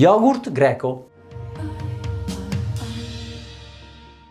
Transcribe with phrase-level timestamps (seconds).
[0.00, 1.09] Yogurt greco.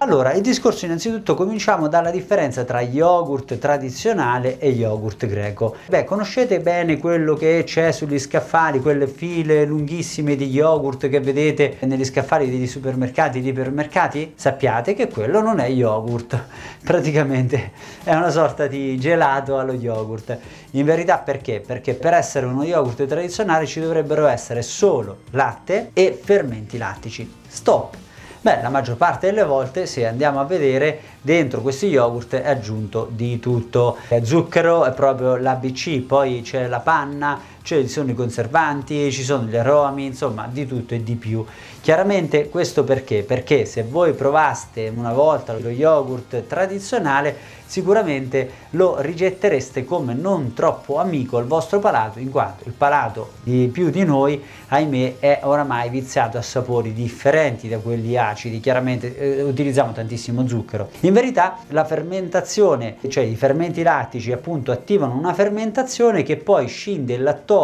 [0.01, 5.75] Allora, il discorso innanzitutto cominciamo dalla differenza tra yogurt tradizionale e yogurt greco.
[5.87, 11.79] Beh, conoscete bene quello che c'è sugli scaffali, quelle file lunghissime di yogurt che vedete
[11.81, 14.31] negli scaffali degli supermercati, di ipermercati?
[14.35, 16.45] Sappiate che quello non è yogurt,
[16.81, 20.37] praticamente è una sorta di gelato allo yogurt.
[20.71, 21.59] In verità perché?
[21.59, 27.29] Perché per essere uno yogurt tradizionale ci dovrebbero essere solo latte e fermenti lattici.
[27.45, 28.07] Stop!
[28.41, 33.09] Beh, la maggior parte delle volte, se andiamo a vedere, dentro questi yogurt è aggiunto
[33.11, 33.97] di tutto.
[34.23, 39.45] Zucchero è proprio l'ABC, poi c'è la panna, cioè ci sono i conservanti, ci sono
[39.45, 41.45] gli aromi, insomma di tutto e di più.
[41.81, 43.23] Chiaramente questo perché?
[43.23, 50.97] Perché se voi provaste una volta lo yogurt tradizionale sicuramente lo rigettereste come non troppo
[50.97, 55.91] amico al vostro palato in quanto il palato di più di noi ahimè è oramai
[55.91, 61.85] viziato a sapori differenti da quelli acidi chiaramente eh, utilizziamo tantissimo zucchero in verità la
[61.85, 67.58] fermentazione cioè i fermenti lattici appunto attivano una fermentazione che poi scinde il lattosio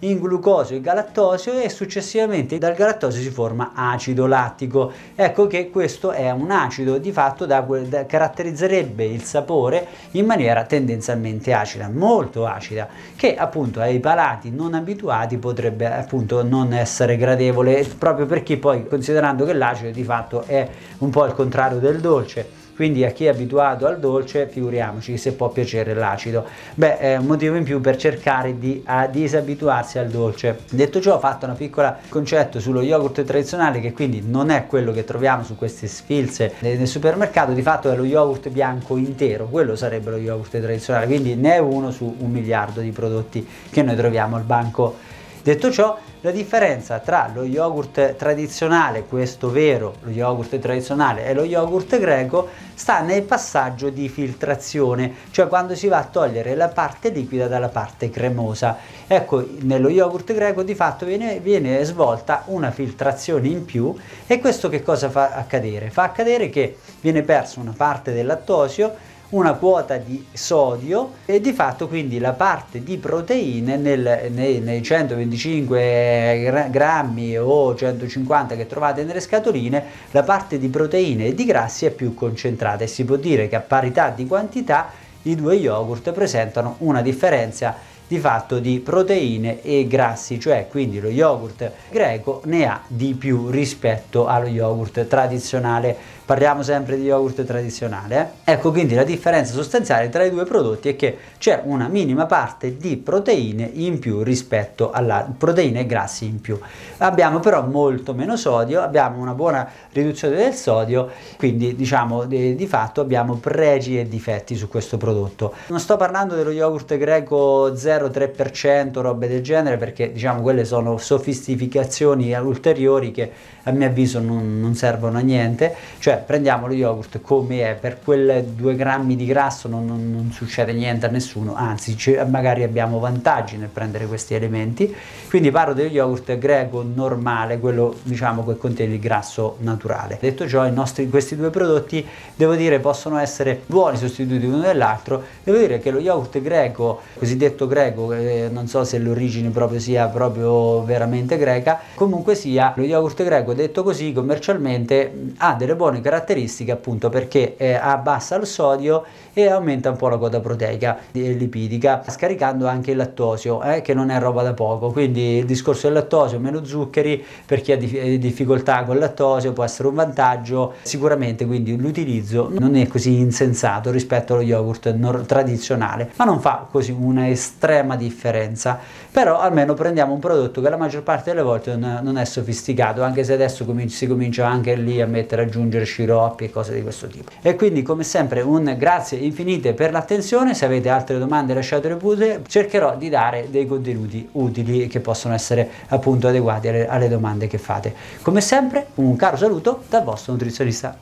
[0.00, 4.92] in glucosio e galattosio e successivamente dal galattosio si forma acido lattico.
[5.14, 10.64] Ecco che questo è un acido di fatto da, da caratterizzerebbe il sapore in maniera
[10.64, 17.86] tendenzialmente acida, molto acida, che appunto ai palati non abituati potrebbe appunto non essere gradevole
[17.98, 22.64] proprio perché poi considerando che l'acido di fatto è un po' il contrario del dolce
[22.76, 26.44] quindi a chi è abituato al dolce figuriamoci se può piacere l'acido.
[26.74, 30.58] Beh è un motivo in più per cercare di disabituarsi al dolce.
[30.70, 34.92] Detto ciò ho fatto un piccolo concetto sullo yogurt tradizionale che quindi non è quello
[34.92, 37.52] che troviamo su queste sfilze nel supermercato.
[37.52, 41.06] Di fatto è lo yogurt bianco intero quello sarebbe lo yogurt tradizionale.
[41.06, 45.14] Quindi ne è uno su un miliardo di prodotti che noi troviamo al banco
[45.52, 51.44] detto ciò la differenza tra lo yogurt tradizionale, questo vero, lo yogurt tradizionale e lo
[51.44, 57.10] yogurt greco sta nel passaggio di filtrazione, cioè quando si va a togliere la parte
[57.10, 58.76] liquida dalla parte cremosa.
[59.06, 63.94] Ecco, nello yogurt greco di fatto viene, viene svolta una filtrazione in più
[64.26, 65.90] e questo che cosa fa accadere?
[65.90, 71.52] Fa accadere che viene perso una parte del lattosio una quota di sodio e di
[71.52, 79.02] fatto quindi la parte di proteine nel, nei, nei 125 grammi o 150 che trovate
[79.04, 82.84] nelle scatoline la parte di proteine e di grassi è più concentrata.
[82.84, 84.90] E si può dire che a parità di quantità
[85.22, 91.08] i due yogurt presentano una differenza di fatto di proteine e grassi, cioè quindi lo
[91.08, 98.32] yogurt greco ne ha di più rispetto allo yogurt tradizionale parliamo sempre di yogurt tradizionale.
[98.42, 102.76] Ecco quindi la differenza sostanziale tra i due prodotti è che c'è una minima parte
[102.76, 106.58] di proteine in più rispetto alla proteine e grassi in più.
[106.98, 112.66] Abbiamo però molto meno sodio, abbiamo una buona riduzione del sodio, quindi diciamo di, di
[112.66, 115.54] fatto abbiamo pregi e difetti su questo prodotto.
[115.68, 122.34] Non sto parlando dello yogurt greco 0,3%, robe del genere, perché diciamo quelle sono sofisticazioni
[122.34, 123.30] ulteriori che
[123.62, 127.74] a mio avviso non, non servono a niente, cioè cioè prendiamo lo yogurt come è,
[127.74, 131.96] per quel 2 grammi di grasso non, non, non succede niente a nessuno, anzi
[132.28, 134.94] magari abbiamo vantaggi nel prendere questi elementi.
[135.28, 140.16] Quindi parlo dello yogurt greco normale, quello diciamo che contiene il grasso naturale.
[140.20, 145.22] Detto ciò, nostri, questi due prodotti devo dire possono essere buoni sostituti uno dell'altro.
[145.42, 150.06] Devo dire che lo yogurt greco, cosiddetto greco, eh, non so se l'origine proprio sia
[150.06, 156.70] proprio veramente greca, comunque sia lo yogurt greco detto così commercialmente ha delle buone caratteristiche
[156.70, 159.04] appunto perché eh, abbassa il sodio
[159.38, 163.92] e aumenta un po' la quota proteica e lipidica, scaricando anche il lattosio, eh, che
[163.92, 164.90] non è roba da poco.
[164.90, 169.62] Quindi il discorso del lattosio, meno zuccheri, per chi ha difficoltà con il lattosio può
[169.62, 176.12] essere un vantaggio, sicuramente quindi l'utilizzo non è così insensato rispetto allo yogurt nor- tradizionale,
[176.16, 178.78] ma non fa così una estrema differenza.
[179.10, 183.22] Però almeno prendiamo un prodotto che la maggior parte delle volte non è sofisticato, anche
[183.22, 187.30] se adesso si comincia anche lì a mettere, aggiungere sciroppi e cose di questo tipo.
[187.40, 192.42] E quindi come sempre un grazie infinite per l'attenzione, se avete altre domande lasciatele pure,
[192.46, 197.58] cercherò di dare dei contenuti utili che possono essere appunto adeguati alle, alle domande che
[197.58, 197.94] fate.
[198.20, 200.96] Come sempre un caro saluto dal vostro nutrizionista.